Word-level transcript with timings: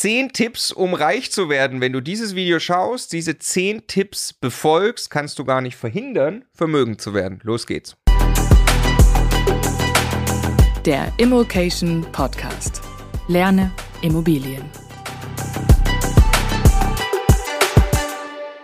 Zehn 0.00 0.32
Tipps, 0.32 0.70
um 0.70 0.94
reich 0.94 1.32
zu 1.32 1.48
werden. 1.48 1.80
Wenn 1.80 1.92
du 1.92 2.00
dieses 2.00 2.36
Video 2.36 2.60
schaust, 2.60 3.12
diese 3.12 3.36
zehn 3.36 3.88
Tipps 3.88 4.32
befolgst, 4.32 5.10
kannst 5.10 5.40
du 5.40 5.44
gar 5.44 5.60
nicht 5.60 5.74
verhindern, 5.74 6.44
vermögend 6.54 7.00
zu 7.00 7.14
werden. 7.14 7.40
Los 7.42 7.66
geht's. 7.66 7.96
Der 10.86 11.12
Immokation 11.16 12.06
Podcast. 12.12 12.80
Lerne 13.26 13.72
Immobilien. 14.00 14.62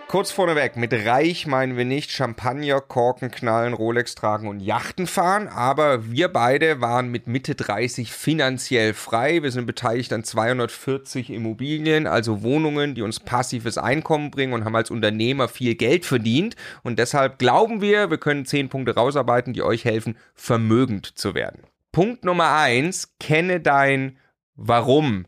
Kurz 0.07 0.31
vorneweg, 0.31 0.77
mit 0.77 0.93
reich 0.93 1.47
meinen 1.47 1.77
wir 1.77 1.83
nicht 1.83 2.11
Champagner, 2.11 2.79
Korken 2.79 3.31
knallen, 3.31 3.73
Rolex 3.73 4.13
tragen 4.13 4.47
und 4.47 4.59
Yachten 4.59 5.07
fahren, 5.07 5.47
aber 5.47 6.09
wir 6.11 6.29
beide 6.29 6.79
waren 6.79 7.09
mit 7.09 7.25
Mitte 7.27 7.55
30 7.55 8.11
finanziell 8.11 8.93
frei. 8.93 9.41
Wir 9.41 9.51
sind 9.51 9.65
beteiligt 9.65 10.13
an 10.13 10.23
240 10.23 11.31
Immobilien, 11.31 12.05
also 12.05 12.43
Wohnungen, 12.43 12.93
die 12.93 13.01
uns 13.01 13.19
passives 13.19 13.79
Einkommen 13.79 14.29
bringen 14.29 14.53
und 14.53 14.63
haben 14.63 14.75
als 14.75 14.91
Unternehmer 14.91 15.47
viel 15.47 15.73
Geld 15.73 16.05
verdient. 16.05 16.55
Und 16.83 16.99
deshalb 16.99 17.39
glauben 17.39 17.81
wir, 17.81 18.11
wir 18.11 18.19
können 18.19 18.45
10 18.45 18.69
Punkte 18.69 18.93
rausarbeiten, 18.93 19.53
die 19.53 19.63
euch 19.63 19.85
helfen, 19.85 20.17
vermögend 20.35 21.17
zu 21.17 21.33
werden. 21.33 21.63
Punkt 21.91 22.23
Nummer 22.23 22.51
1, 22.51 23.15
kenne 23.19 23.59
dein 23.59 24.17
Warum 24.55 25.25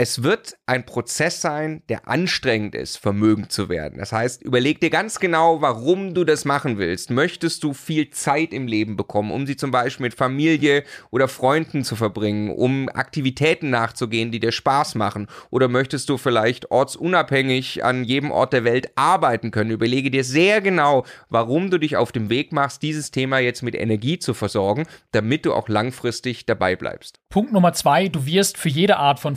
es 0.00 0.22
wird 0.22 0.56
ein 0.66 0.86
Prozess 0.86 1.40
sein, 1.40 1.82
der 1.88 2.06
anstrengend 2.06 2.76
ist, 2.76 2.98
vermögend 2.98 3.50
zu 3.50 3.68
werden. 3.68 3.98
Das 3.98 4.12
heißt, 4.12 4.44
überleg 4.44 4.80
dir 4.80 4.90
ganz 4.90 5.18
genau, 5.18 5.60
warum 5.60 6.14
du 6.14 6.22
das 6.22 6.44
machen 6.44 6.78
willst. 6.78 7.10
Möchtest 7.10 7.64
du 7.64 7.74
viel 7.74 8.10
Zeit 8.10 8.52
im 8.52 8.68
Leben 8.68 8.96
bekommen, 8.96 9.32
um 9.32 9.44
sie 9.44 9.56
zum 9.56 9.72
Beispiel 9.72 10.04
mit 10.04 10.14
Familie 10.14 10.84
oder 11.10 11.26
Freunden 11.26 11.82
zu 11.82 11.96
verbringen, 11.96 12.52
um 12.52 12.88
Aktivitäten 12.88 13.70
nachzugehen, 13.70 14.30
die 14.30 14.38
dir 14.38 14.52
Spaß 14.52 14.94
machen? 14.94 15.26
Oder 15.50 15.66
möchtest 15.66 16.08
du 16.08 16.16
vielleicht 16.16 16.70
ortsunabhängig 16.70 17.84
an 17.84 18.04
jedem 18.04 18.30
Ort 18.30 18.52
der 18.52 18.62
Welt 18.62 18.92
arbeiten 18.94 19.50
können? 19.50 19.72
Überlege 19.72 20.12
dir 20.12 20.22
sehr 20.22 20.60
genau, 20.60 21.06
warum 21.28 21.70
du 21.70 21.78
dich 21.78 21.96
auf 21.96 22.12
dem 22.12 22.30
Weg 22.30 22.52
machst, 22.52 22.82
dieses 22.82 23.10
Thema 23.10 23.40
jetzt 23.40 23.64
mit 23.64 23.74
Energie 23.74 24.20
zu 24.20 24.32
versorgen, 24.32 24.86
damit 25.10 25.44
du 25.44 25.52
auch 25.54 25.68
langfristig 25.68 26.46
dabei 26.46 26.76
bleibst. 26.76 27.18
Punkt 27.30 27.52
Nummer 27.52 27.72
zwei, 27.72 28.06
du 28.06 28.26
wirst 28.26 28.58
für 28.58 28.68
jede 28.68 28.96
Art 28.96 29.18
von 29.18 29.34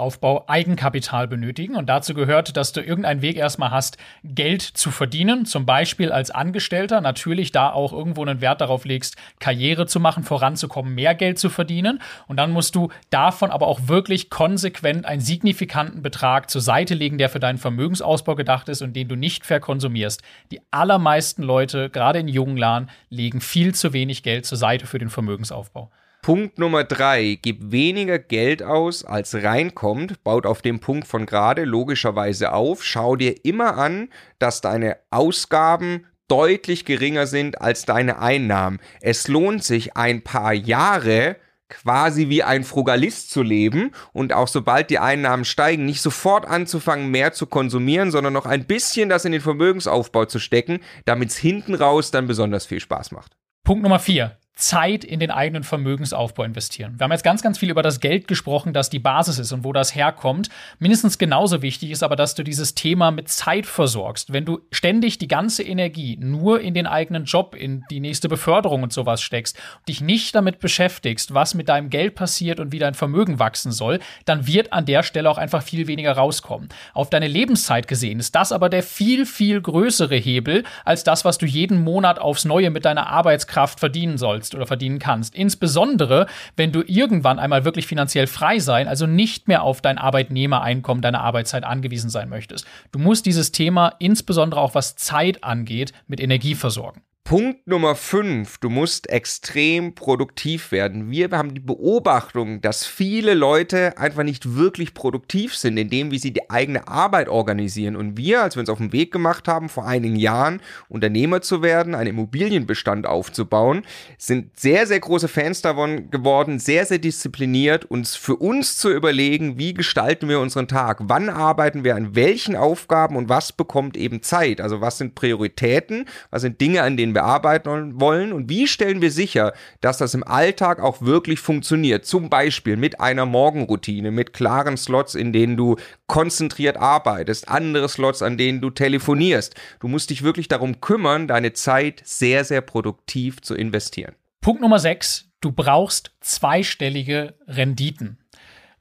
Vermögensaufbau 0.00 0.44
Eigenkapital 0.46 1.28
benötigen. 1.28 1.76
Und 1.76 1.88
dazu 1.88 2.14
gehört, 2.14 2.56
dass 2.56 2.72
du 2.72 2.80
irgendeinen 2.80 3.22
Weg 3.22 3.36
erstmal 3.36 3.70
hast, 3.70 3.98
Geld 4.24 4.62
zu 4.62 4.90
verdienen, 4.90 5.44
zum 5.44 5.66
Beispiel 5.66 6.10
als 6.10 6.30
Angestellter. 6.30 7.00
Natürlich 7.00 7.52
da 7.52 7.70
auch 7.70 7.92
irgendwo 7.92 8.22
einen 8.22 8.40
Wert 8.40 8.60
darauf 8.60 8.84
legst, 8.84 9.16
Karriere 9.38 9.86
zu 9.86 10.00
machen, 10.00 10.22
voranzukommen, 10.22 10.94
mehr 10.94 11.14
Geld 11.14 11.38
zu 11.38 11.50
verdienen. 11.50 12.00
Und 12.26 12.38
dann 12.38 12.50
musst 12.50 12.74
du 12.74 12.88
davon 13.10 13.50
aber 13.50 13.66
auch 13.66 13.88
wirklich 13.88 14.30
konsequent 14.30 15.04
einen 15.04 15.20
signifikanten 15.20 16.02
Betrag 16.02 16.50
zur 16.50 16.62
Seite 16.62 16.94
legen, 16.94 17.18
der 17.18 17.28
für 17.28 17.40
deinen 17.40 17.58
Vermögensausbau 17.58 18.34
gedacht 18.34 18.68
ist 18.68 18.82
und 18.82 18.94
den 18.94 19.08
du 19.08 19.16
nicht 19.16 19.44
verkonsumierst. 19.44 20.22
Die 20.50 20.60
allermeisten 20.70 21.42
Leute, 21.42 21.90
gerade 21.90 22.20
in 22.20 22.28
jungen 22.28 22.56
Jahren, 22.56 22.88
legen 23.10 23.40
viel 23.40 23.74
zu 23.74 23.92
wenig 23.92 24.22
Geld 24.22 24.46
zur 24.46 24.58
Seite 24.58 24.86
für 24.86 24.98
den 24.98 25.10
Vermögensaufbau. 25.10 25.90
Punkt 26.22 26.58
Nummer 26.58 26.84
drei, 26.84 27.38
gib 27.40 27.72
weniger 27.72 28.18
Geld 28.18 28.62
aus, 28.62 29.04
als 29.04 29.34
reinkommt, 29.34 30.22
baut 30.22 30.44
auf 30.44 30.60
dem 30.60 30.78
Punkt 30.78 31.06
von 31.06 31.24
gerade 31.24 31.64
logischerweise 31.64 32.52
auf. 32.52 32.84
Schau 32.84 33.16
dir 33.16 33.44
immer 33.44 33.78
an, 33.78 34.10
dass 34.38 34.60
deine 34.60 34.98
Ausgaben 35.10 36.06
deutlich 36.28 36.84
geringer 36.84 37.26
sind 37.26 37.60
als 37.60 37.86
deine 37.86 38.18
Einnahmen. 38.18 38.80
Es 39.00 39.28
lohnt 39.28 39.64
sich 39.64 39.96
ein 39.96 40.22
paar 40.22 40.52
Jahre 40.52 41.36
quasi 41.70 42.28
wie 42.28 42.42
ein 42.42 42.64
Frugalist 42.64 43.30
zu 43.30 43.42
leben 43.42 43.92
und 44.12 44.32
auch 44.32 44.48
sobald 44.48 44.90
die 44.90 44.98
Einnahmen 44.98 45.44
steigen, 45.44 45.86
nicht 45.86 46.02
sofort 46.02 46.46
anzufangen, 46.46 47.10
mehr 47.10 47.32
zu 47.32 47.46
konsumieren, 47.46 48.10
sondern 48.10 48.32
noch 48.32 48.46
ein 48.46 48.66
bisschen 48.66 49.08
das 49.08 49.24
in 49.24 49.32
den 49.32 49.40
Vermögensaufbau 49.40 50.26
zu 50.26 50.38
stecken, 50.38 50.80
damit 51.04 51.30
es 51.30 51.36
hinten 51.36 51.74
raus 51.74 52.10
dann 52.10 52.26
besonders 52.26 52.66
viel 52.66 52.80
Spaß 52.80 53.12
macht. 53.12 53.36
Punkt 53.64 53.82
Nummer 53.82 54.00
vier. 54.00 54.39
Zeit 54.60 55.04
in 55.04 55.20
den 55.20 55.30
eigenen 55.30 55.64
Vermögensaufbau 55.64 56.42
investieren. 56.42 56.94
Wir 56.98 57.04
haben 57.04 57.12
jetzt 57.12 57.24
ganz, 57.24 57.42
ganz 57.42 57.58
viel 57.58 57.70
über 57.70 57.82
das 57.82 58.00
Geld 58.00 58.28
gesprochen, 58.28 58.72
das 58.72 58.90
die 58.90 58.98
Basis 58.98 59.38
ist 59.38 59.52
und 59.52 59.64
wo 59.64 59.72
das 59.72 59.94
herkommt. 59.94 60.50
Mindestens 60.78 61.16
genauso 61.16 61.62
wichtig 61.62 61.90
ist 61.90 62.02
aber, 62.02 62.14
dass 62.14 62.34
du 62.34 62.42
dieses 62.42 62.74
Thema 62.74 63.10
mit 63.10 63.28
Zeit 63.28 63.64
versorgst. 63.64 64.32
Wenn 64.32 64.44
du 64.44 64.60
ständig 64.70 65.16
die 65.18 65.28
ganze 65.28 65.62
Energie 65.62 66.18
nur 66.20 66.60
in 66.60 66.74
den 66.74 66.86
eigenen 66.86 67.24
Job, 67.24 67.54
in 67.54 67.84
die 67.90 68.00
nächste 68.00 68.28
Beförderung 68.28 68.82
und 68.82 68.92
sowas 68.92 69.22
steckst, 69.22 69.58
dich 69.88 70.02
nicht 70.02 70.34
damit 70.34 70.58
beschäftigst, 70.58 71.32
was 71.32 71.54
mit 71.54 71.70
deinem 71.70 71.88
Geld 71.88 72.14
passiert 72.14 72.60
und 72.60 72.70
wie 72.70 72.78
dein 72.78 72.94
Vermögen 72.94 73.38
wachsen 73.38 73.72
soll, 73.72 73.98
dann 74.26 74.46
wird 74.46 74.74
an 74.74 74.84
der 74.84 75.02
Stelle 75.02 75.30
auch 75.30 75.38
einfach 75.38 75.62
viel 75.62 75.86
weniger 75.86 76.12
rauskommen. 76.12 76.68
Auf 76.92 77.08
deine 77.08 77.28
Lebenszeit 77.28 77.88
gesehen 77.88 78.20
ist 78.20 78.34
das 78.34 78.52
aber 78.52 78.68
der 78.68 78.82
viel, 78.82 79.24
viel 79.24 79.62
größere 79.62 80.16
Hebel 80.16 80.64
als 80.84 81.02
das, 81.02 81.24
was 81.24 81.38
du 81.38 81.46
jeden 81.46 81.82
Monat 81.82 82.18
aufs 82.18 82.44
Neue 82.44 82.68
mit 82.68 82.84
deiner 82.84 83.06
Arbeitskraft 83.06 83.80
verdienen 83.80 84.18
sollst 84.18 84.39
sollst 84.40 84.54
oder 84.54 84.66
verdienen 84.66 84.98
kannst. 84.98 85.34
Insbesondere, 85.34 86.26
wenn 86.56 86.72
du 86.72 86.82
irgendwann 86.86 87.38
einmal 87.38 87.64
wirklich 87.64 87.86
finanziell 87.86 88.26
frei 88.26 88.58
sein, 88.58 88.88
also 88.88 89.06
nicht 89.06 89.48
mehr 89.48 89.62
auf 89.62 89.80
dein 89.80 89.98
Arbeitnehmereinkommen, 89.98 91.02
deine 91.02 91.20
Arbeitszeit 91.20 91.64
angewiesen 91.64 92.10
sein 92.10 92.28
möchtest. 92.28 92.66
Du 92.92 92.98
musst 92.98 93.26
dieses 93.26 93.52
Thema, 93.52 93.94
insbesondere 93.98 94.60
auch 94.60 94.74
was 94.74 94.96
Zeit 94.96 95.44
angeht, 95.44 95.92
mit 96.06 96.20
Energie 96.20 96.54
versorgen. 96.54 97.02
Punkt 97.30 97.68
Nummer 97.68 97.94
5, 97.94 98.58
du 98.58 98.70
musst 98.70 99.08
extrem 99.08 99.94
produktiv 99.94 100.72
werden. 100.72 101.12
Wir 101.12 101.30
haben 101.30 101.54
die 101.54 101.60
Beobachtung, 101.60 102.60
dass 102.60 102.84
viele 102.84 103.34
Leute 103.34 103.96
einfach 103.98 104.24
nicht 104.24 104.56
wirklich 104.56 104.94
produktiv 104.94 105.54
sind, 105.54 105.76
indem 105.76 106.10
wie 106.10 106.18
sie 106.18 106.32
die 106.32 106.50
eigene 106.50 106.88
Arbeit 106.88 107.28
organisieren. 107.28 107.94
Und 107.94 108.16
wir, 108.16 108.42
als 108.42 108.56
wir 108.56 108.62
uns 108.62 108.68
auf 108.68 108.78
den 108.78 108.92
Weg 108.92 109.12
gemacht 109.12 109.46
haben, 109.46 109.68
vor 109.68 109.86
einigen 109.86 110.16
Jahren 110.16 110.60
Unternehmer 110.88 111.40
zu 111.40 111.62
werden, 111.62 111.94
einen 111.94 112.10
Immobilienbestand 112.10 113.06
aufzubauen, 113.06 113.82
sind 114.18 114.58
sehr, 114.58 114.88
sehr 114.88 114.98
große 114.98 115.28
Fans 115.28 115.62
davon 115.62 116.10
geworden, 116.10 116.58
sehr, 116.58 116.84
sehr 116.84 116.98
diszipliniert, 116.98 117.84
uns 117.84 118.16
für 118.16 118.34
uns 118.34 118.76
zu 118.76 118.90
überlegen, 118.90 119.56
wie 119.56 119.72
gestalten 119.72 120.28
wir 120.28 120.40
unseren 120.40 120.66
Tag, 120.66 120.98
wann 121.02 121.28
arbeiten 121.28 121.84
wir 121.84 121.94
an 121.94 122.16
welchen 122.16 122.56
Aufgaben 122.56 123.14
und 123.14 123.28
was 123.28 123.52
bekommt 123.52 123.96
eben 123.96 124.20
Zeit. 124.20 124.60
Also 124.60 124.80
was 124.80 124.98
sind 124.98 125.14
Prioritäten, 125.14 126.06
was 126.32 126.42
sind 126.42 126.60
Dinge, 126.60 126.82
an 126.82 126.96
denen 126.96 127.14
wir 127.14 127.19
bearbeiten 127.20 128.00
wollen 128.00 128.32
und 128.32 128.48
wie 128.48 128.66
stellen 128.66 129.02
wir 129.02 129.10
sicher, 129.10 129.52
dass 129.82 129.98
das 129.98 130.14
im 130.14 130.24
Alltag 130.24 130.80
auch 130.80 131.02
wirklich 131.02 131.38
funktioniert. 131.40 132.06
Zum 132.06 132.30
Beispiel 132.30 132.76
mit 132.76 132.98
einer 132.98 133.26
Morgenroutine, 133.26 134.10
mit 134.10 134.32
klaren 134.32 134.78
Slots, 134.78 135.14
in 135.14 135.32
denen 135.32 135.56
du 135.56 135.76
konzentriert 136.06 136.78
arbeitest, 136.78 137.48
andere 137.48 137.90
Slots, 137.90 138.22
an 138.22 138.38
denen 138.38 138.62
du 138.62 138.70
telefonierst. 138.70 139.54
Du 139.80 139.88
musst 139.88 140.08
dich 140.08 140.22
wirklich 140.22 140.48
darum 140.48 140.80
kümmern, 140.80 141.28
deine 141.28 141.52
Zeit 141.52 142.00
sehr, 142.04 142.44
sehr 142.44 142.62
produktiv 142.62 143.42
zu 143.42 143.54
investieren. 143.54 144.14
Punkt 144.40 144.62
Nummer 144.62 144.78
6. 144.78 145.26
Du 145.42 145.52
brauchst 145.52 146.12
zweistellige 146.20 147.34
Renditen. 147.46 148.19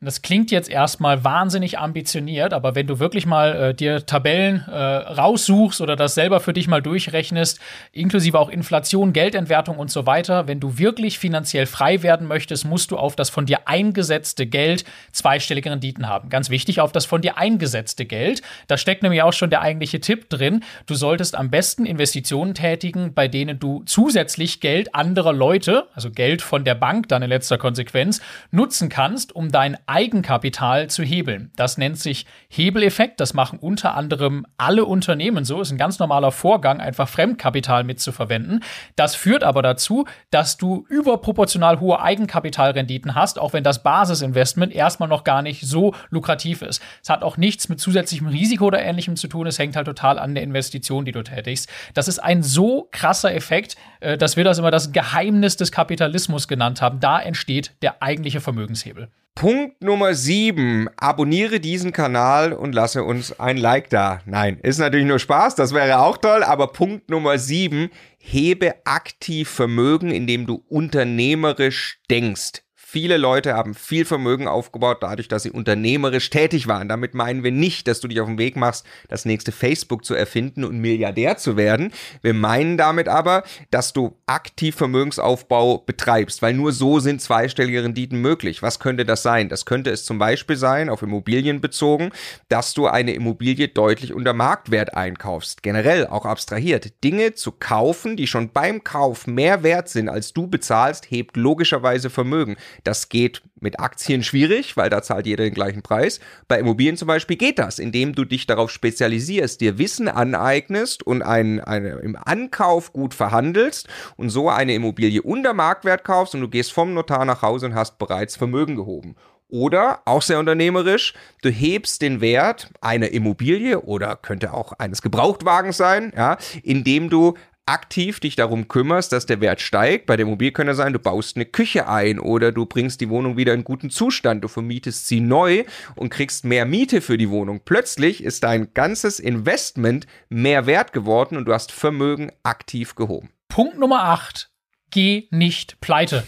Und 0.01 0.05
das 0.05 0.21
klingt 0.21 0.49
jetzt 0.49 0.69
erstmal 0.69 1.25
wahnsinnig 1.25 1.77
ambitioniert, 1.77 2.53
aber 2.53 2.73
wenn 2.73 2.87
du 2.87 2.99
wirklich 2.99 3.25
mal 3.25 3.55
äh, 3.55 3.73
dir 3.73 4.05
Tabellen 4.05 4.63
äh, 4.65 4.73
raussuchst 4.73 5.81
oder 5.81 5.97
das 5.97 6.15
selber 6.15 6.39
für 6.39 6.53
dich 6.53 6.69
mal 6.69 6.81
durchrechnest, 6.81 7.59
inklusive 7.91 8.39
auch 8.39 8.47
Inflation, 8.47 9.11
Geldentwertung 9.11 9.77
und 9.77 9.91
so 9.91 10.05
weiter, 10.05 10.47
wenn 10.47 10.61
du 10.61 10.77
wirklich 10.77 11.19
finanziell 11.19 11.65
frei 11.65 12.01
werden 12.01 12.27
möchtest, 12.27 12.63
musst 12.63 12.91
du 12.91 12.97
auf 12.97 13.17
das 13.17 13.29
von 13.29 13.45
dir 13.45 13.67
eingesetzte 13.67 14.47
Geld 14.47 14.85
zweistellige 15.11 15.69
Renditen 15.69 16.07
haben. 16.07 16.29
Ganz 16.29 16.49
wichtig, 16.49 16.79
auf 16.79 16.93
das 16.93 17.05
von 17.05 17.21
dir 17.21 17.37
eingesetzte 17.37 18.05
Geld. 18.05 18.41
Da 18.67 18.77
steckt 18.77 19.03
nämlich 19.03 19.21
auch 19.21 19.33
schon 19.33 19.49
der 19.49 19.59
eigentliche 19.59 19.99
Tipp 19.99 20.29
drin. 20.29 20.63
Du 20.85 20.95
solltest 20.95 21.35
am 21.35 21.49
besten 21.49 21.85
Investitionen 21.85 22.53
tätigen, 22.53 23.13
bei 23.13 23.27
denen 23.27 23.59
du 23.59 23.83
zusätzlich 23.85 24.61
Geld 24.61 24.95
anderer 24.95 25.33
Leute, 25.33 25.87
also 25.93 26.09
Geld 26.09 26.41
von 26.41 26.63
der 26.63 26.75
Bank 26.75 27.09
dann 27.09 27.21
in 27.21 27.27
letzter 27.27 27.57
Konsequenz, 27.57 28.21
nutzen 28.51 28.87
kannst, 28.87 29.35
um 29.35 29.51
dein 29.51 29.77
Eigenkapital 29.89 30.87
zu 30.87 31.01
hebeln. 31.01 31.51
Das 31.55 31.79
nennt 31.79 31.97
sich 31.97 32.27
Hebeleffekt. 32.47 33.19
Das 33.19 33.33
machen 33.33 33.57
unter 33.57 33.95
anderem 33.95 34.45
alle 34.55 34.85
Unternehmen 34.85 35.45
so. 35.45 35.61
Ist 35.61 35.71
ein 35.71 35.79
ganz 35.79 35.97
normaler 35.97 36.31
Vorgang, 36.31 36.79
einfach 36.79 37.09
Fremdkapital 37.09 37.83
mitzuverwenden. 37.83 38.63
Das 38.95 39.15
führt 39.15 39.43
aber 39.43 39.63
dazu, 39.63 40.05
dass 40.29 40.57
du 40.57 40.85
überproportional 40.89 41.79
hohe 41.79 41.99
Eigenkapitalrenditen 41.99 43.15
hast, 43.15 43.39
auch 43.39 43.53
wenn 43.53 43.63
das 43.63 43.81
Basisinvestment 43.81 44.73
erstmal 44.73 45.09
noch 45.09 45.23
gar 45.23 45.41
nicht 45.41 45.61
so 45.61 45.95
lukrativ 46.11 46.61
ist. 46.61 46.83
Es 47.01 47.09
hat 47.09 47.23
auch 47.23 47.37
nichts 47.37 47.67
mit 47.67 47.79
zusätzlichem 47.79 48.27
Risiko 48.27 48.65
oder 48.65 48.83
ähnlichem 48.83 49.15
zu 49.15 49.27
tun. 49.27 49.47
Es 49.47 49.57
hängt 49.57 49.75
halt 49.75 49.87
total 49.87 50.19
an 50.19 50.35
der 50.35 50.43
Investition, 50.43 51.03
die 51.03 51.13
du 51.13 51.23
tätigst. 51.23 51.67
Das 51.95 52.07
ist 52.07 52.19
ein 52.19 52.43
so 52.43 52.87
krasser 52.91 53.33
Effekt, 53.33 53.75
äh, 54.01 54.19
dass 54.19 54.37
wir 54.37 54.43
das 54.43 54.59
immer 54.59 54.69
das 54.69 54.91
Geheimnis 54.91 55.57
des 55.57 55.71
Kapitalismus 55.71 56.47
genannt 56.47 56.79
haben. 56.83 56.99
Da 56.99 57.19
entsteht 57.19 57.73
der 57.81 58.03
eigentliche 58.03 58.39
Vermögenshebel. 58.39 59.09
Punkt 59.39 59.78
Nummer 59.81 60.13
7. 60.13 60.89
Abonniere 60.97 61.61
diesen 61.61 61.93
Kanal 61.93 62.51
und 62.51 62.75
lasse 62.75 63.01
uns 63.01 63.39
ein 63.39 63.55
Like 63.55 63.89
da. 63.89 64.19
Nein, 64.25 64.59
ist 64.61 64.77
natürlich 64.77 65.05
nur 65.05 65.19
Spaß, 65.19 65.55
das 65.55 65.73
wäre 65.73 65.99
auch 65.99 66.17
toll, 66.17 66.43
aber 66.43 66.67
Punkt 66.67 67.09
Nummer 67.09 67.37
7. 67.37 67.89
Hebe 68.17 68.75
aktiv 68.83 69.49
Vermögen, 69.49 70.11
indem 70.11 70.45
du 70.45 70.65
unternehmerisch 70.67 72.01
denkst. 72.11 72.63
Viele 72.91 73.17
Leute 73.17 73.53
haben 73.53 73.75
viel 73.75 74.03
Vermögen 74.03 74.47
aufgebaut, 74.47 74.97
dadurch, 75.01 75.27
dass 75.27 75.43
sie 75.43 75.51
unternehmerisch 75.51 76.31
tätig 76.31 76.67
waren. 76.67 76.89
Damit 76.89 77.13
meinen 77.13 77.43
wir 77.43 77.51
nicht, 77.51 77.87
dass 77.87 77.99
du 77.99 78.07
dich 78.07 78.19
auf 78.19 78.27
den 78.27 78.39
Weg 78.39 78.55
machst, 78.55 78.83
das 79.09 79.25
nächste 79.25 79.51
Facebook 79.51 80.03
zu 80.03 80.15
erfinden 80.15 80.63
und 80.63 80.79
Milliardär 80.79 81.37
zu 81.37 81.55
werden. 81.55 81.93
Wir 82.23 82.33
meinen 82.33 82.79
damit 82.79 83.07
aber, 83.07 83.43
dass 83.69 83.93
du 83.93 84.17
aktiv 84.25 84.75
Vermögensaufbau 84.75 85.77
betreibst, 85.77 86.41
weil 86.41 86.55
nur 86.55 86.71
so 86.71 86.99
sind 86.99 87.21
zweistellige 87.21 87.83
Renditen 87.83 88.21
möglich. 88.21 88.63
Was 88.63 88.79
könnte 88.79 89.05
das 89.05 89.21
sein? 89.21 89.49
Das 89.49 89.67
könnte 89.67 89.91
es 89.91 90.03
zum 90.03 90.17
Beispiel 90.17 90.55
sein, 90.55 90.89
auf 90.89 91.03
Immobilien 91.03 91.61
bezogen, 91.61 92.09
dass 92.47 92.73
du 92.73 92.87
eine 92.87 93.13
Immobilie 93.13 93.67
deutlich 93.67 94.15
unter 94.15 94.33
Marktwert 94.33 94.95
einkaufst. 94.95 95.61
Generell 95.61 96.07
auch 96.07 96.25
abstrahiert. 96.25 97.03
Dinge 97.03 97.35
zu 97.35 97.51
kaufen, 97.51 98.17
die 98.17 98.25
schon 98.25 98.49
beim 98.49 98.83
Kauf 98.83 99.27
mehr 99.27 99.61
wert 99.61 99.89
sind, 99.89 100.09
als 100.09 100.33
du 100.33 100.47
bezahlst, 100.47 101.11
hebt 101.11 101.37
logischerweise 101.37 102.09
Vermögen. 102.09 102.57
Das 102.83 103.09
geht 103.09 103.41
mit 103.59 103.79
Aktien 103.79 104.23
schwierig, 104.23 104.77
weil 104.77 104.89
da 104.89 105.01
zahlt 105.01 105.25
jeder 105.25 105.43
den 105.43 105.53
gleichen 105.53 105.81
Preis. 105.81 106.19
Bei 106.47 106.59
Immobilien 106.59 106.97
zum 106.97 107.07
Beispiel 107.07 107.37
geht 107.37 107.59
das, 107.59 107.79
indem 107.79 108.13
du 108.13 108.25
dich 108.25 108.47
darauf 108.47 108.71
spezialisierst, 108.71 109.61
dir 109.61 109.77
Wissen 109.77 110.07
aneignest 110.07 111.03
und 111.03 111.21
ein, 111.21 111.59
eine, 111.59 111.99
im 111.99 112.15
Ankauf 112.15 112.93
gut 112.93 113.13
verhandelst 113.13 113.87
und 114.15 114.29
so 114.29 114.49
eine 114.49 114.73
Immobilie 114.73 115.21
unter 115.21 115.53
Marktwert 115.53 116.03
kaufst 116.03 116.35
und 116.35 116.41
du 116.41 116.47
gehst 116.47 116.71
vom 116.71 116.93
Notar 116.93 117.25
nach 117.25 117.41
Hause 117.41 117.67
und 117.67 117.75
hast 117.75 117.97
bereits 117.97 118.35
Vermögen 118.35 118.75
gehoben. 118.75 119.15
Oder, 119.51 120.01
auch 120.05 120.21
sehr 120.21 120.37
unternehmerisch, 120.37 121.15
du 121.41 121.49
hebst 121.49 122.03
den 122.03 122.21
Wert 122.21 122.69
einer 122.81 123.09
Immobilie 123.09 123.81
oder 123.81 124.15
könnte 124.15 124.53
auch 124.53 124.73
eines 124.73 125.01
Gebrauchtwagens 125.01 125.75
sein, 125.75 126.13
ja, 126.15 126.37
indem 126.61 127.09
du 127.09 127.33
aktiv 127.69 128.19
dich 128.19 128.35
darum 128.35 128.67
kümmerst, 128.67 129.11
dass 129.11 129.25
der 129.25 129.41
Wert 129.41 129.61
steigt. 129.61 130.07
Bei 130.07 130.17
der 130.17 130.25
Immobilie 130.25 130.51
könnte 130.51 130.73
sein, 130.73 130.93
du 130.93 130.99
baust 130.99 131.35
eine 131.35 131.45
Küche 131.45 131.87
ein 131.87 132.19
oder 132.19 132.51
du 132.51 132.65
bringst 132.65 132.99
die 132.99 133.09
Wohnung 133.09 133.37
wieder 133.37 133.53
in 133.53 133.63
guten 133.63 133.89
Zustand, 133.89 134.43
du 134.43 134.47
vermietest 134.47 135.07
sie 135.07 135.19
neu 135.19 135.63
und 135.95 136.09
kriegst 136.09 136.45
mehr 136.45 136.65
Miete 136.65 137.01
für 137.01 137.17
die 137.17 137.29
Wohnung. 137.29 137.61
Plötzlich 137.63 138.23
ist 138.23 138.43
dein 138.43 138.73
ganzes 138.73 139.19
Investment 139.19 140.07
mehr 140.29 140.65
wert 140.65 140.93
geworden 140.93 141.37
und 141.37 141.45
du 141.45 141.53
hast 141.53 141.71
Vermögen 141.71 142.31
aktiv 142.43 142.95
gehoben. 142.95 143.29
Punkt 143.47 143.77
Nummer 143.77 144.03
8. 144.03 144.49
Geh 144.91 145.27
nicht 145.29 145.79
pleite 145.81 146.23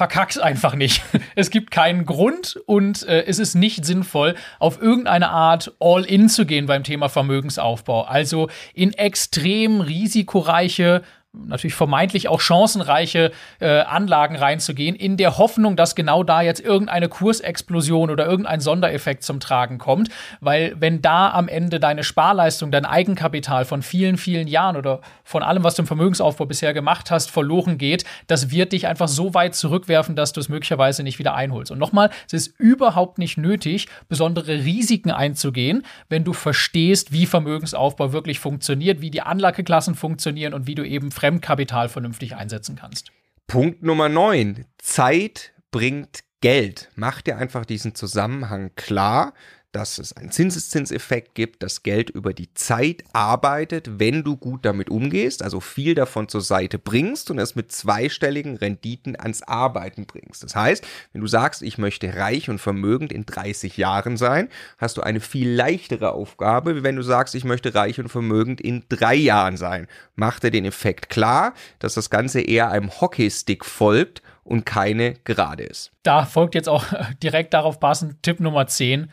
verkack's 0.00 0.38
einfach 0.38 0.74
nicht. 0.74 1.02
Es 1.36 1.50
gibt 1.50 1.70
keinen 1.70 2.06
Grund 2.06 2.58
und 2.66 3.06
äh, 3.06 3.24
es 3.26 3.38
ist 3.38 3.54
nicht 3.54 3.84
sinnvoll, 3.84 4.34
auf 4.58 4.80
irgendeine 4.80 5.30
Art 5.30 5.72
All-in 5.78 6.28
zu 6.28 6.44
gehen 6.46 6.66
beim 6.66 6.84
Thema 6.84 7.08
Vermögensaufbau. 7.08 8.02
Also 8.02 8.48
in 8.74 8.92
extrem 8.94 9.80
risikoreiche 9.80 11.02
natürlich 11.32 11.74
vermeintlich 11.74 12.28
auch 12.28 12.40
chancenreiche 12.40 13.30
äh, 13.60 13.80
Anlagen 13.80 14.34
reinzugehen, 14.34 14.96
in 14.96 15.16
der 15.16 15.38
Hoffnung, 15.38 15.76
dass 15.76 15.94
genau 15.94 16.24
da 16.24 16.42
jetzt 16.42 16.60
irgendeine 16.60 17.08
Kursexplosion 17.08 18.10
oder 18.10 18.26
irgendein 18.26 18.60
Sondereffekt 18.60 19.22
zum 19.22 19.38
Tragen 19.38 19.78
kommt. 19.78 20.08
Weil 20.40 20.74
wenn 20.78 21.02
da 21.02 21.30
am 21.30 21.46
Ende 21.46 21.78
deine 21.78 22.02
Sparleistung, 22.02 22.72
dein 22.72 22.84
Eigenkapital 22.84 23.64
von 23.64 23.82
vielen, 23.82 24.16
vielen 24.16 24.48
Jahren 24.48 24.76
oder 24.76 25.00
von 25.22 25.44
allem, 25.44 25.62
was 25.62 25.76
du 25.76 25.82
im 25.82 25.86
Vermögensaufbau 25.86 26.46
bisher 26.46 26.74
gemacht 26.74 27.12
hast, 27.12 27.30
verloren 27.30 27.78
geht, 27.78 28.04
das 28.26 28.50
wird 28.50 28.72
dich 28.72 28.88
einfach 28.88 29.08
so 29.08 29.32
weit 29.32 29.54
zurückwerfen, 29.54 30.16
dass 30.16 30.32
du 30.32 30.40
es 30.40 30.48
möglicherweise 30.48 31.04
nicht 31.04 31.20
wieder 31.20 31.34
einholst. 31.34 31.70
Und 31.70 31.78
nochmal, 31.78 32.10
es 32.26 32.32
ist 32.32 32.58
überhaupt 32.58 33.18
nicht 33.18 33.38
nötig, 33.38 33.86
besondere 34.08 34.64
Risiken 34.64 35.12
einzugehen, 35.12 35.84
wenn 36.08 36.24
du 36.24 36.32
verstehst, 36.32 37.12
wie 37.12 37.26
Vermögensaufbau 37.26 38.12
wirklich 38.12 38.40
funktioniert, 38.40 39.00
wie 39.00 39.10
die 39.10 39.22
Anlageklassen 39.22 39.94
funktionieren 39.94 40.54
und 40.54 40.66
wie 40.66 40.74
du 40.74 40.84
eben 40.84 41.12
Fremdkapital 41.20 41.90
vernünftig 41.90 42.34
einsetzen 42.34 42.76
kannst. 42.76 43.12
Punkt 43.46 43.82
Nummer 43.82 44.08
9. 44.08 44.64
Zeit 44.78 45.52
bringt 45.70 46.20
Geld. 46.40 46.88
Mach 46.94 47.20
dir 47.20 47.36
einfach 47.36 47.66
diesen 47.66 47.94
Zusammenhang 47.94 48.70
klar 48.74 49.34
dass 49.72 49.98
es 49.98 50.12
einen 50.16 50.30
Zinseszinseffekt 50.30 51.34
gibt, 51.34 51.62
dass 51.62 51.82
Geld 51.82 52.10
über 52.10 52.32
die 52.32 52.52
Zeit 52.54 53.04
arbeitet, 53.12 53.98
wenn 53.98 54.24
du 54.24 54.36
gut 54.36 54.64
damit 54.64 54.90
umgehst, 54.90 55.42
also 55.42 55.60
viel 55.60 55.94
davon 55.94 56.28
zur 56.28 56.40
Seite 56.40 56.78
bringst 56.78 57.30
und 57.30 57.38
es 57.38 57.54
mit 57.54 57.70
zweistelligen 57.70 58.56
Renditen 58.56 59.18
ans 59.18 59.42
Arbeiten 59.42 60.06
bringst. 60.06 60.42
Das 60.42 60.56
heißt, 60.56 60.86
wenn 61.12 61.20
du 61.20 61.26
sagst, 61.26 61.62
ich 61.62 61.78
möchte 61.78 62.16
reich 62.16 62.50
und 62.50 62.58
vermögend 62.58 63.12
in 63.12 63.26
30 63.26 63.76
Jahren 63.76 64.16
sein, 64.16 64.48
hast 64.78 64.96
du 64.96 65.02
eine 65.02 65.20
viel 65.20 65.50
leichtere 65.50 66.12
Aufgabe, 66.12 66.76
wie 66.76 66.82
wenn 66.82 66.96
du 66.96 67.02
sagst, 67.02 67.34
ich 67.34 67.44
möchte 67.44 67.74
reich 67.74 68.00
und 68.00 68.08
vermögend 68.08 68.60
in 68.60 68.84
drei 68.88 69.14
Jahren 69.14 69.56
sein. 69.56 69.86
Mach 70.16 70.40
dir 70.40 70.50
den 70.50 70.64
Effekt 70.64 71.08
klar, 71.08 71.54
dass 71.78 71.94
das 71.94 72.10
Ganze 72.10 72.40
eher 72.40 72.70
einem 72.70 72.90
Hockeystick 73.00 73.64
folgt 73.64 74.22
und 74.42 74.66
keine 74.66 75.14
gerade 75.24 75.62
ist. 75.62 75.92
Da 76.02 76.24
folgt 76.24 76.54
jetzt 76.56 76.68
auch 76.68 76.84
direkt 77.22 77.54
darauf 77.54 77.78
passend 77.78 78.22
Tipp 78.22 78.40
Nummer 78.40 78.66
10 78.66 79.10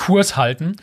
Kurs 0.00 0.36
halten. 0.36 0.76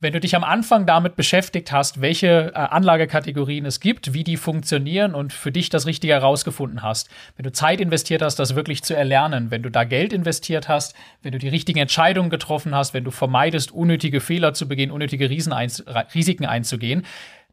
Wenn 0.00 0.12
du 0.12 0.20
dich 0.20 0.36
am 0.36 0.44
Anfang 0.44 0.84
damit 0.84 1.16
beschäftigt 1.16 1.72
hast, 1.72 2.00
welche 2.00 2.52
äh, 2.54 2.58
Anlagekategorien 2.58 3.64
es 3.64 3.78
gibt, 3.78 4.12
wie 4.12 4.24
die 4.24 4.36
funktionieren 4.36 5.14
und 5.14 5.32
für 5.32 5.52
dich 5.52 5.70
das 5.70 5.86
Richtige 5.86 6.12
herausgefunden 6.12 6.82
hast, 6.82 7.08
wenn 7.36 7.44
du 7.44 7.52
Zeit 7.52 7.80
investiert 7.80 8.20
hast, 8.20 8.36
das 8.36 8.56
wirklich 8.56 8.82
zu 8.82 8.94
erlernen, 8.94 9.50
wenn 9.52 9.62
du 9.62 9.70
da 9.70 9.84
Geld 9.84 10.12
investiert 10.12 10.68
hast, 10.68 10.94
wenn 11.22 11.32
du 11.32 11.38
die 11.38 11.48
richtigen 11.48 11.78
Entscheidungen 11.78 12.28
getroffen 12.28 12.74
hast, 12.74 12.92
wenn 12.92 13.04
du 13.04 13.12
vermeidest, 13.12 13.70
unnötige 13.70 14.20
Fehler 14.20 14.52
zu 14.52 14.66
begehen, 14.66 14.90
unnötige 14.90 15.30
Risiken 15.30 16.44
einzugehen, 16.44 17.06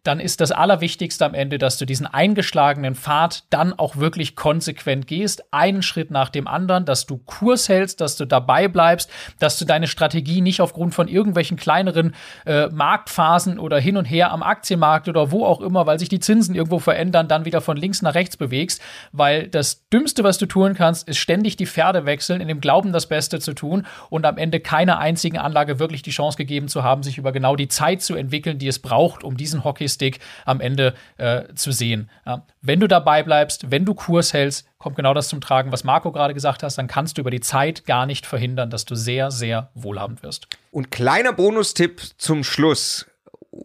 dann 0.04 0.20
ist 0.20 0.42
das 0.42 0.52
Allerwichtigste 0.52 1.26
am 1.26 1.36
Ende, 1.36 1.60
dass 1.60 1.78
du 1.78 1.86
diesen 1.86 2.08
eingeschlagenen 2.08 2.96
Pfad 2.96 3.44
dann 3.52 3.74
auch 3.74 3.98
wirklich 3.98 4.36
konsequent 4.36 5.06
gehst, 5.06 5.44
einen 5.54 5.84
Schritt 5.84 6.10
nach 6.10 6.30
dem 6.30 6.48
anderen, 6.48 6.86
dass 6.86 7.06
du 7.06 7.18
Kurs 7.18 7.70
hältst, 7.70 8.02
dass 8.02 8.16
du 8.16 8.26
dabei 8.26 8.68
bleibst, 8.68 9.12
dass 9.38 9.60
du 9.60 9.66
deine 9.66 9.86
Strategie 9.86 10.42
nicht 10.42 10.60
aufgrund 10.60 10.96
von 10.96 11.08
irgendwelchen 11.08 11.56
kleineren 11.56 12.16
äh, 12.48 12.68
Marktphasen 12.68 13.60
oder 13.60 13.80
hin 13.80 13.96
und 13.96 14.06
her 14.06 14.32
am 14.32 14.42
Aktienmarkt 14.42 15.08
oder 15.08 15.32
wo 15.32 15.46
auch 15.46 15.62
immer, 15.62 15.86
weil 15.86 16.00
sich 16.00 16.10
die 16.10 16.20
Zinsen 16.20 16.56
irgendwo 16.56 16.80
verändern, 16.80 17.28
dann 17.28 17.46
wieder 17.46 17.62
von 17.62 17.78
links 17.78 18.02
nach 18.02 18.16
rechts 18.16 18.38
bewegst, 18.38 18.82
weil 19.12 19.48
das 19.48 19.88
Dümmste, 19.90 20.24
was 20.24 20.40
du 20.40 20.48
tun 20.48 20.74
kannst, 20.74 21.08
ist 21.08 21.20
ständig 21.20 21.58
die 21.58 21.68
Pferde 21.68 22.06
wechseln, 22.08 22.42
in 22.42 22.48
dem 22.48 22.60
Glauben, 22.60 22.92
das 22.92 23.08
Beste 23.08 23.40
zu 23.40 23.54
tun 23.54 23.86
und 24.10 24.26
am 24.26 24.40
Ende 24.40 24.62
keiner 24.62 24.98
einzigen 24.98 25.38
Anlage 25.38 25.78
wirklich 25.78 26.02
die 26.02 26.10
Chance 26.10 26.38
gegeben 26.38 26.70
zu 26.70 26.84
haben, 26.84 27.04
sich 27.04 27.20
über 27.20 27.32
genau 27.32 27.56
die 27.56 27.68
Zeit 27.68 28.02
zu 28.02 28.16
entwickeln, 28.16 28.58
die 28.58 28.68
es 28.68 28.80
braucht, 28.80 29.24
um 29.24 29.38
diesen 29.38 29.64
Hockey 29.64 29.91
Stick 29.92 30.20
am 30.46 30.62
Ende 30.62 30.94
äh, 31.18 31.54
zu 31.56 31.72
sehen. 31.72 32.10
Ja. 32.26 32.46
Wenn 32.62 32.80
du 32.80 32.88
dabei 32.88 33.24
bleibst, 33.24 33.72
wenn 33.72 33.86
du 33.86 33.94
Kurs 33.94 34.34
hältst, 34.34 34.68
kommt 34.78 34.96
genau 34.96 35.14
das 35.14 35.30
zum 35.30 35.42
Tragen, 35.42 35.72
was 35.72 35.84
Marco 35.84 36.12
gerade 36.12 36.34
gesagt 36.34 36.64
hat, 36.64 36.78
dann 36.78 36.88
kannst 36.88 37.18
du 37.18 37.22
über 37.22 37.32
die 37.32 37.42
Zeit 37.42 37.86
gar 37.86 38.06
nicht 38.06 38.26
verhindern, 38.26 38.70
dass 38.70 38.86
du 38.86 38.96
sehr, 38.96 39.30
sehr 39.32 39.70
wohlhabend 39.76 40.24
wirst. 40.24 40.48
Und 40.72 40.92
kleiner 40.92 41.34
Bonustipp 41.34 42.02
zum 42.18 42.44
Schluss 42.44 43.06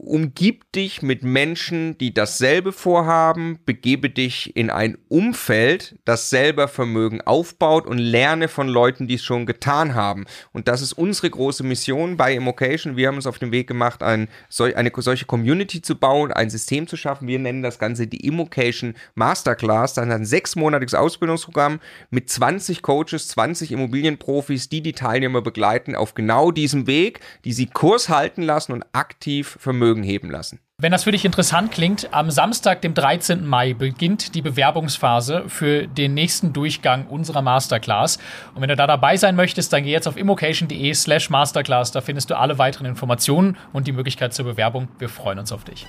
umgib 0.06 0.70
dich 0.72 1.02
mit 1.02 1.22
Menschen, 1.22 1.98
die 1.98 2.14
dasselbe 2.14 2.72
vorhaben, 2.72 3.58
begebe 3.66 4.08
dich 4.08 4.56
in 4.56 4.70
ein 4.70 4.96
Umfeld, 5.08 5.96
das 6.04 6.30
selber 6.30 6.68
Vermögen 6.68 7.20
aufbaut 7.20 7.86
und 7.86 7.98
lerne 7.98 8.48
von 8.48 8.68
Leuten, 8.68 9.08
die 9.08 9.14
es 9.14 9.24
schon 9.24 9.46
getan 9.46 9.94
haben. 9.94 10.24
Und 10.52 10.68
das 10.68 10.80
ist 10.80 10.92
unsere 10.92 11.28
große 11.28 11.64
Mission 11.64 12.16
bei 12.16 12.34
Immocation. 12.34 12.96
Wir 12.96 13.08
haben 13.08 13.16
uns 13.16 13.26
auf 13.26 13.38
den 13.38 13.52
Weg 13.52 13.66
gemacht, 13.66 14.02
ein, 14.02 14.28
eine 14.58 14.92
solche 14.96 15.26
Community 15.26 15.82
zu 15.82 15.96
bauen, 15.96 16.32
ein 16.32 16.50
System 16.50 16.86
zu 16.86 16.96
schaffen. 16.96 17.28
Wir 17.28 17.38
nennen 17.38 17.62
das 17.62 17.78
Ganze 17.78 18.06
die 18.06 18.26
Immocation 18.26 18.94
Masterclass. 19.14 19.94
Dann 19.94 20.12
ein 20.12 20.24
sechsmonatiges 20.24 20.94
Ausbildungsprogramm 20.94 21.80
mit 22.10 22.30
20 22.30 22.82
Coaches, 22.82 23.28
20 23.28 23.72
Immobilienprofis, 23.72 24.68
die 24.68 24.82
die 24.82 24.92
Teilnehmer 24.92 25.42
begleiten 25.42 25.96
auf 25.96 26.14
genau 26.14 26.52
diesem 26.52 26.86
Weg, 26.86 27.20
die 27.44 27.52
sie 27.52 27.66
Kurs 27.66 28.08
halten 28.08 28.42
lassen 28.42 28.72
und 28.72 28.84
aktiv 28.92 29.56
Vermögen 29.60 29.95
Vermögen 29.96 30.02
heben 30.02 30.30
lassen. 30.30 30.60
Wenn 30.78 30.92
das 30.92 31.04
für 31.04 31.12
dich 31.12 31.24
interessant 31.24 31.72
klingt, 31.72 32.12
am 32.12 32.30
Samstag, 32.30 32.82
dem 32.82 32.94
13. 32.94 33.46
Mai, 33.46 33.72
beginnt 33.72 34.34
die 34.34 34.42
Bewerbungsphase 34.42 35.44
für 35.48 35.86
den 35.86 36.14
nächsten 36.14 36.52
Durchgang 36.52 37.06
unserer 37.06 37.42
Masterclass. 37.42 38.18
Und 38.54 38.60
wenn 38.60 38.68
du 38.68 38.76
da 38.76 38.86
dabei 38.86 39.16
sein 39.16 39.36
möchtest, 39.36 39.72
dann 39.72 39.84
geh 39.84 39.90
jetzt 39.90 40.06
auf 40.06 40.16
immocation.de 40.16 40.94
slash 40.94 41.30
masterclass. 41.30 41.92
Da 41.92 42.00
findest 42.00 42.30
du 42.30 42.36
alle 42.36 42.58
weiteren 42.58 42.86
Informationen 42.86 43.56
und 43.72 43.86
die 43.86 43.92
Möglichkeit 43.92 44.34
zur 44.34 44.44
Bewerbung. 44.44 44.88
Wir 44.98 45.08
freuen 45.08 45.38
uns 45.38 45.52
auf 45.52 45.64
dich. 45.64 45.86